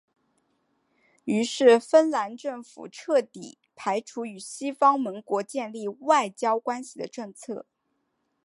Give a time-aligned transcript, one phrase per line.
[1.25, 7.67] 于是芬兰政府彻底排除与西方盟国建立外交关系的政策。